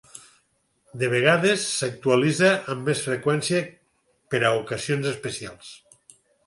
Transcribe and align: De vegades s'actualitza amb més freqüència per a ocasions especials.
De 1.01 1.09
vegades 1.11 1.65
s'actualitza 1.73 2.51
amb 2.75 2.89
més 2.91 3.05
freqüència 3.11 3.63
per 4.33 4.43
a 4.51 4.53
ocasions 4.65 5.17
especials. 5.17 5.75